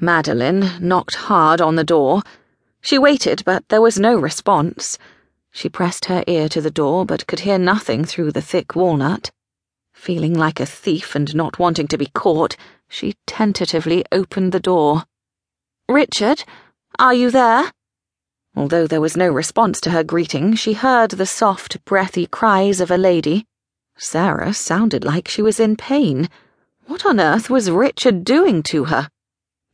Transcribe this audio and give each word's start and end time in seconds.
Madeline 0.00 0.78
knocked 0.80 1.14
hard 1.14 1.60
on 1.60 1.76
the 1.76 1.84
door. 1.84 2.22
She 2.80 2.98
waited, 2.98 3.42
but 3.44 3.68
there 3.68 3.82
was 3.82 3.98
no 3.98 4.18
response. 4.18 4.98
She 5.50 5.68
pressed 5.68 6.06
her 6.06 6.24
ear 6.26 6.48
to 6.48 6.60
the 6.62 6.70
door, 6.70 7.04
but 7.04 7.26
could 7.26 7.40
hear 7.40 7.58
nothing 7.58 8.06
through 8.06 8.32
the 8.32 8.40
thick 8.40 8.74
walnut. 8.74 9.30
Feeling 9.92 10.32
like 10.32 10.58
a 10.58 10.64
thief 10.64 11.14
and 11.14 11.34
not 11.34 11.58
wanting 11.58 11.86
to 11.88 11.98
be 11.98 12.06
caught, 12.06 12.56
she 12.88 13.14
tentatively 13.26 14.02
opened 14.10 14.52
the 14.52 14.60
door. 14.60 15.04
Richard, 15.86 16.44
are 16.98 17.12
you 17.12 17.30
there? 17.30 17.70
Although 18.56 18.86
there 18.86 19.00
was 19.02 19.16
no 19.16 19.28
response 19.28 19.80
to 19.82 19.90
her 19.90 20.02
greeting, 20.02 20.54
she 20.54 20.72
heard 20.72 21.10
the 21.10 21.26
soft, 21.26 21.84
breathy 21.84 22.26
cries 22.26 22.80
of 22.80 22.90
a 22.90 22.96
lady. 22.96 23.46
Sarah 23.98 24.54
sounded 24.54 25.04
like 25.04 25.28
she 25.28 25.42
was 25.42 25.60
in 25.60 25.76
pain. 25.76 26.30
What 26.86 27.04
on 27.04 27.20
earth 27.20 27.50
was 27.50 27.70
Richard 27.70 28.24
doing 28.24 28.62
to 28.64 28.84
her? 28.84 29.10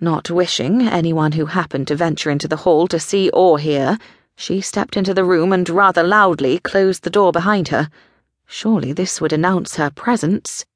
Not 0.00 0.28
wishing 0.28 0.82
anyone 0.88 1.32
who 1.32 1.46
happened 1.46 1.86
to 1.88 1.94
venture 1.94 2.30
into 2.30 2.48
the 2.48 2.56
hall 2.56 2.88
to 2.88 2.98
see 2.98 3.30
or 3.30 3.58
hear, 3.58 3.96
she 4.36 4.60
stepped 4.60 4.96
into 4.96 5.14
the 5.14 5.24
room 5.24 5.52
and 5.52 5.68
rather 5.68 6.02
loudly 6.02 6.58
closed 6.58 7.04
the 7.04 7.10
door 7.10 7.30
behind 7.30 7.68
her. 7.68 7.88
Surely 8.46 8.92
this 8.92 9.20
would 9.20 9.32
announce 9.32 9.76
her 9.76 9.90
presence. 9.90 10.66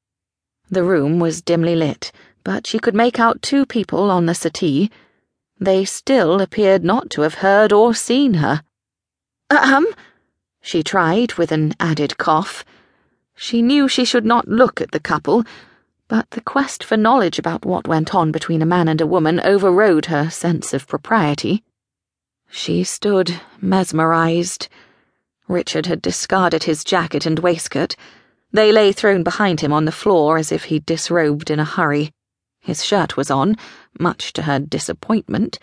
The 0.71 0.85
room 0.85 1.19
was 1.19 1.43
dimly 1.43 1.75
lit, 1.75 2.13
but 2.45 2.67
she 2.67 2.79
could 2.79 2.95
make 2.95 3.19
out 3.19 3.43
two 3.43 3.67
people 3.67 4.11
on 4.11 4.27
the 4.27 4.35
settee. 4.35 4.91
They 5.59 5.85
still 5.85 6.41
appeared 6.41 6.85
not 6.85 7.11
to 7.11 7.23
have 7.23 7.35
heard 7.35 7.73
or 7.73 7.95
seen 7.95 8.35
her. 8.35 8.63
Ahem, 9.51 9.87
she 10.61 10.83
tried 10.85 11.35
with 11.35 11.51
an 11.51 11.75
added 11.81 12.19
cough. 12.19 12.65
She 13.35 13.63
knew 13.63 13.89
she 13.89 14.05
should 14.05 14.25
not 14.25 14.47
look 14.47 14.81
at 14.81 14.93
the 14.93 15.01
couple 15.01 15.45
but 16.09 16.31
the 16.31 16.41
quest 16.41 16.83
for 16.83 16.97
knowledge 16.97 17.39
about 17.39 17.67
what 17.67 17.87
went 17.87 18.15
on 18.15 18.33
between 18.33 18.63
a 18.63 18.67
man 18.67 18.89
and 18.89 19.01
a 19.01 19.07
woman 19.07 19.39
overrode 19.41 20.07
her 20.07 20.31
sense 20.31 20.73
of 20.73 20.89
propriety. 20.89 21.63
She 22.51 22.83
stood 22.83 23.41
mesmerized. 23.61 24.69
Richard 25.49 25.85
had 25.85 26.01
discarded 26.01 26.65
his 26.65 26.83
jacket 26.83 27.27
and 27.27 27.39
waistcoat. 27.39 27.95
They 28.53 28.73
lay 28.73 28.93
thrown 28.93 29.23
behind 29.23 29.61
him 29.61 29.73
on 29.73 29.85
the 29.85 29.93
floor 29.93 30.39
as 30.39 30.51
if 30.51 30.65
he'd 30.65 30.87
disrobed 30.87 31.51
in 31.51 31.61
a 31.61 31.65
hurry. 31.65 32.11
His 32.61 32.83
shirt 32.83 33.19
was 33.19 33.31
on, 33.31 33.57
much 33.99 34.33
to 34.33 34.43
her 34.43 34.59
disappointment, 34.59 35.59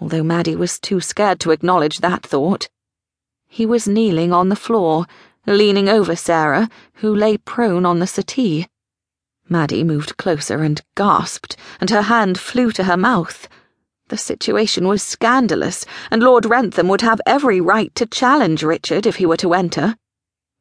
although 0.00 0.24
Maddie 0.24 0.56
was 0.56 0.80
too 0.80 1.00
scared 1.00 1.38
to 1.40 1.52
acknowledge 1.52 1.98
that 1.98 2.24
thought. 2.24 2.68
He 3.46 3.64
was 3.64 3.86
kneeling 3.86 4.32
on 4.32 4.48
the 4.48 4.56
floor, 4.56 5.06
leaning 5.46 5.88
over 5.88 6.16
Sarah, 6.16 6.68
who 6.94 7.14
lay 7.14 7.36
prone 7.36 7.86
on 7.86 8.00
the 8.00 8.06
settee. 8.08 8.66
Maddie 9.48 9.84
moved 9.84 10.16
closer 10.16 10.62
and 10.62 10.80
gasped, 10.96 11.56
and 11.80 11.90
her 11.90 12.02
hand 12.02 12.38
flew 12.38 12.70
to 12.72 12.84
her 12.84 12.96
mouth. 12.96 13.48
The 14.08 14.16
situation 14.16 14.88
was 14.88 15.02
scandalous, 15.02 15.84
and 16.10 16.22
Lord 16.22 16.46
Wrentham 16.46 16.88
would 16.88 17.02
have 17.02 17.20
every 17.26 17.60
right 17.60 17.94
to 17.94 18.06
challenge 18.06 18.62
Richard 18.62 19.06
if 19.06 19.16
he 19.16 19.26
were 19.26 19.36
to 19.38 19.54
enter. 19.54 19.96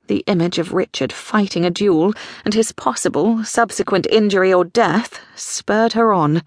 The 0.08 0.24
image 0.28 0.60
of 0.60 0.74
Richard 0.74 1.14
fighting 1.14 1.66
a 1.66 1.70
duel, 1.70 2.14
and 2.44 2.54
his 2.54 2.74
possible 2.74 3.44
subsequent 3.46 4.06
injury 4.10 4.54
or 4.54 4.66
death, 4.66 5.20
spurred 5.36 5.94
her 5.94 6.12
on. 6.12 6.42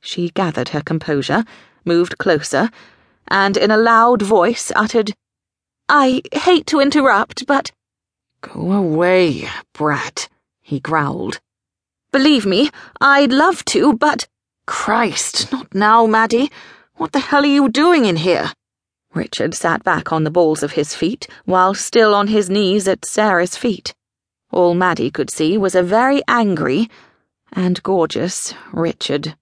She 0.00 0.30
gathered 0.30 0.68
her 0.68 0.82
composure, 0.82 1.44
moved 1.84 2.18
closer, 2.18 2.70
and 3.28 3.56
in 3.56 3.72
a 3.72 3.76
loud 3.76 4.22
voice 4.22 4.70
uttered, 4.76 5.14
I 5.88 6.22
hate 6.32 6.66
to 6.68 6.80
interrupt, 6.80 7.46
but. 7.46 7.70
Go 8.40 8.72
away, 8.72 9.48
brat, 9.72 10.28
he 10.60 10.80
growled. 10.80 11.40
Believe 12.16 12.46
me, 12.46 12.70
I'd 12.98 13.30
love 13.30 13.62
to, 13.66 13.92
but. 13.92 14.26
Christ, 14.66 15.52
not 15.52 15.74
now, 15.74 16.06
Maddie. 16.06 16.50
What 16.94 17.12
the 17.12 17.18
hell 17.18 17.42
are 17.42 17.46
you 17.46 17.68
doing 17.68 18.06
in 18.06 18.16
here? 18.16 18.54
Richard 19.12 19.52
sat 19.54 19.84
back 19.84 20.14
on 20.14 20.24
the 20.24 20.30
balls 20.30 20.62
of 20.62 20.72
his 20.72 20.94
feet, 20.94 21.28
while 21.44 21.74
still 21.74 22.14
on 22.14 22.28
his 22.28 22.48
knees 22.48 22.88
at 22.88 23.04
Sarah's 23.04 23.54
feet. 23.54 23.94
All 24.50 24.72
Maddie 24.72 25.10
could 25.10 25.28
see 25.28 25.58
was 25.58 25.74
a 25.74 25.82
very 25.82 26.22
angry 26.26 26.88
and 27.52 27.82
gorgeous 27.82 28.54
Richard. 28.72 29.36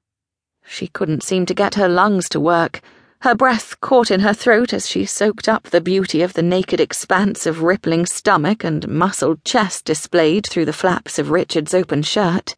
She 0.66 0.88
couldn't 0.88 1.22
seem 1.22 1.46
to 1.46 1.54
get 1.54 1.76
her 1.76 1.88
lungs 1.88 2.28
to 2.30 2.40
work. 2.40 2.80
Her 3.20 3.36
breath 3.36 3.80
caught 3.80 4.10
in 4.10 4.18
her 4.18 4.34
throat 4.34 4.72
as 4.72 4.88
she 4.88 5.06
soaked 5.06 5.48
up 5.48 5.70
the 5.70 5.80
beauty 5.80 6.22
of 6.22 6.32
the 6.32 6.42
naked 6.42 6.80
expanse 6.80 7.46
of 7.46 7.62
rippling 7.62 8.04
stomach 8.04 8.64
and 8.64 8.88
muscled 8.88 9.44
chest 9.44 9.84
displayed 9.84 10.44
through 10.44 10.64
the 10.64 10.72
flaps 10.72 11.20
of 11.20 11.30
Richard's 11.30 11.72
open 11.72 12.02
shirt. 12.02 12.56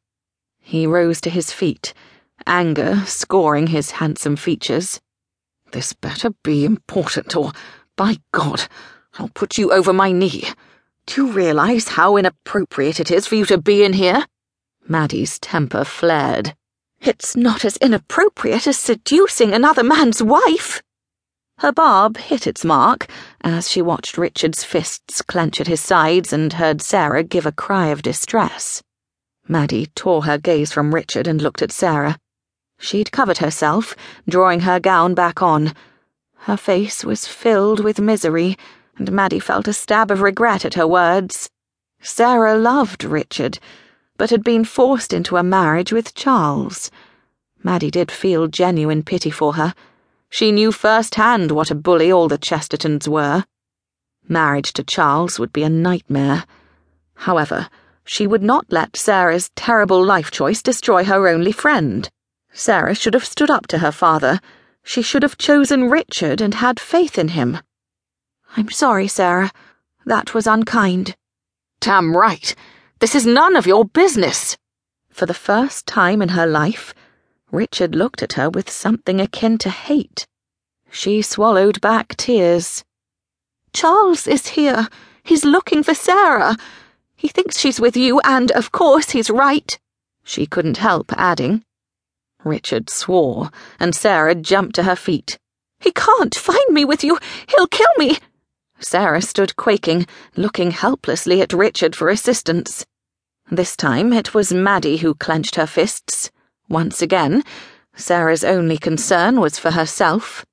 He 0.68 0.84
rose 0.84 1.20
to 1.20 1.30
his 1.30 1.52
feet, 1.52 1.94
anger 2.44 3.04
scoring 3.06 3.68
his 3.68 3.92
handsome 3.92 4.34
features. 4.34 5.00
This 5.70 5.92
better 5.92 6.30
be 6.42 6.64
important, 6.64 7.36
or, 7.36 7.52
by 7.94 8.16
God, 8.32 8.66
I'll 9.16 9.28
put 9.28 9.58
you 9.58 9.70
over 9.70 9.92
my 9.92 10.10
knee. 10.10 10.42
Do 11.06 11.26
you 11.26 11.30
realize 11.32 11.90
how 11.90 12.16
inappropriate 12.16 12.98
it 12.98 13.12
is 13.12 13.28
for 13.28 13.36
you 13.36 13.44
to 13.44 13.58
be 13.58 13.84
in 13.84 13.92
here? 13.92 14.26
Maddie's 14.88 15.38
temper 15.38 15.84
flared. 15.84 16.56
It's 17.00 17.36
not 17.36 17.64
as 17.64 17.76
inappropriate 17.76 18.66
as 18.66 18.76
seducing 18.76 19.54
another 19.54 19.84
man's 19.84 20.20
wife. 20.20 20.82
Her 21.58 21.70
barb 21.70 22.16
hit 22.16 22.44
its 22.44 22.64
mark 22.64 23.06
as 23.42 23.70
she 23.70 23.80
watched 23.80 24.18
Richard's 24.18 24.64
fists 24.64 25.22
clench 25.22 25.60
at 25.60 25.68
his 25.68 25.80
sides 25.80 26.32
and 26.32 26.54
heard 26.54 26.82
Sarah 26.82 27.22
give 27.22 27.46
a 27.46 27.52
cry 27.52 27.86
of 27.86 28.02
distress. 28.02 28.82
Maddie 29.48 29.86
tore 29.94 30.24
her 30.24 30.38
gaze 30.38 30.72
from 30.72 30.94
Richard 30.94 31.26
and 31.26 31.40
looked 31.40 31.62
at 31.62 31.72
Sarah. 31.72 32.18
She'd 32.78 33.12
covered 33.12 33.38
herself, 33.38 33.94
drawing 34.28 34.60
her 34.60 34.80
gown 34.80 35.14
back 35.14 35.40
on. 35.40 35.72
Her 36.40 36.56
face 36.56 37.04
was 37.04 37.26
filled 37.26 37.80
with 37.80 38.00
misery, 38.00 38.56
and 38.96 39.12
Maddie 39.12 39.40
felt 39.40 39.68
a 39.68 39.72
stab 39.72 40.10
of 40.10 40.20
regret 40.20 40.64
at 40.64 40.74
her 40.74 40.86
words. 40.86 41.48
Sarah 42.00 42.56
loved 42.56 43.04
Richard, 43.04 43.58
but 44.16 44.30
had 44.30 44.44
been 44.44 44.64
forced 44.64 45.12
into 45.12 45.36
a 45.36 45.42
marriage 45.42 45.92
with 45.92 46.14
Charles. 46.14 46.90
Maddie 47.62 47.90
did 47.90 48.10
feel 48.10 48.48
genuine 48.48 49.02
pity 49.02 49.30
for 49.30 49.54
her. 49.54 49.74
She 50.28 50.52
knew 50.52 50.72
firsthand 50.72 51.50
what 51.52 51.70
a 51.70 51.74
bully 51.74 52.12
all 52.12 52.28
the 52.28 52.38
Chestertons 52.38 53.08
were. 53.08 53.44
Marriage 54.28 54.72
to 54.74 54.84
Charles 54.84 55.38
would 55.38 55.52
be 55.52 55.62
a 55.62 55.68
nightmare. 55.68 56.44
However, 57.14 57.68
she 58.06 58.26
would 58.26 58.42
not 58.42 58.64
let 58.70 58.96
Sarah's 58.96 59.50
terrible 59.56 60.02
life 60.02 60.30
choice 60.30 60.62
destroy 60.62 61.04
her 61.04 61.28
only 61.28 61.52
friend. 61.52 62.08
Sarah 62.52 62.94
should 62.94 63.14
have 63.14 63.26
stood 63.26 63.50
up 63.50 63.66
to 63.66 63.78
her 63.78 63.92
father. 63.92 64.40
She 64.84 65.02
should 65.02 65.24
have 65.24 65.36
chosen 65.36 65.90
Richard 65.90 66.40
and 66.40 66.54
had 66.54 66.78
faith 66.78 67.18
in 67.18 67.28
him. 67.28 67.58
I'm 68.56 68.70
sorry, 68.70 69.08
Sarah. 69.08 69.50
That 70.06 70.32
was 70.32 70.46
unkind. 70.46 71.16
Damn 71.80 72.16
right. 72.16 72.54
This 73.00 73.16
is 73.16 73.26
none 73.26 73.56
of 73.56 73.66
your 73.66 73.84
business. 73.84 74.56
For 75.10 75.26
the 75.26 75.34
first 75.34 75.86
time 75.86 76.22
in 76.22 76.30
her 76.30 76.46
life, 76.46 76.94
Richard 77.50 77.94
looked 77.94 78.22
at 78.22 78.34
her 78.34 78.48
with 78.48 78.70
something 78.70 79.20
akin 79.20 79.58
to 79.58 79.70
hate. 79.70 80.26
She 80.90 81.22
swallowed 81.22 81.80
back 81.80 82.16
tears. 82.16 82.84
Charles 83.72 84.26
is 84.26 84.48
here. 84.48 84.88
He's 85.24 85.44
looking 85.44 85.82
for 85.82 85.94
Sarah. 85.94 86.56
He 87.16 87.28
thinks 87.28 87.58
she's 87.58 87.80
with 87.80 87.96
you, 87.96 88.20
and 88.20 88.50
of 88.52 88.72
course 88.72 89.10
he's 89.10 89.30
right. 89.30 89.78
She 90.22 90.46
couldn't 90.46 90.76
help 90.76 91.12
adding. 91.16 91.64
Richard 92.44 92.90
swore, 92.90 93.50
and 93.80 93.94
Sarah 93.94 94.34
jumped 94.34 94.74
to 94.76 94.82
her 94.82 94.96
feet. 94.96 95.38
He 95.80 95.92
can't 95.92 96.34
find 96.34 96.72
me 96.72 96.84
with 96.84 97.02
you. 97.02 97.18
He'll 97.48 97.66
kill 97.66 97.90
me. 97.96 98.18
Sarah 98.78 99.22
stood 99.22 99.56
quaking, 99.56 100.06
looking 100.36 100.70
helplessly 100.70 101.40
at 101.40 101.52
Richard 101.52 101.96
for 101.96 102.08
assistance. 102.08 102.84
This 103.50 103.76
time 103.76 104.12
it 104.12 104.34
was 104.34 104.52
Maddie 104.52 104.98
who 104.98 105.14
clenched 105.14 105.54
her 105.54 105.66
fists. 105.66 106.30
Once 106.68 107.00
again, 107.00 107.42
Sarah's 107.94 108.44
only 108.44 108.76
concern 108.76 109.40
was 109.40 109.58
for 109.58 109.70
herself. 109.70 110.44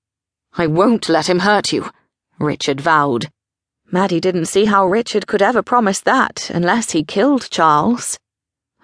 I 0.53 0.67
won't 0.67 1.09
let 1.09 1.27
him 1.27 1.39
hurt 1.39 1.73
you, 1.73 1.89
Richard 2.39 2.79
vowed. 2.79 3.29
Maddie 3.91 4.19
didn't 4.19 4.45
see 4.45 4.65
how 4.65 4.87
Richard 4.87 5.27
could 5.27 5.41
ever 5.41 5.61
promise 5.61 6.01
that 6.01 6.49
unless 6.49 6.91
he 6.91 7.03
killed 7.03 7.49
Charles. 7.49 8.17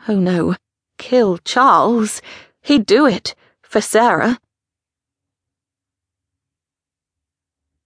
Oh 0.07 0.19
no, 0.19 0.55
kill 0.97 1.37
Charles? 1.39 2.21
He'd 2.61 2.85
do 2.85 3.07
it, 3.07 3.35
for 3.61 3.81
Sarah. 3.81 4.39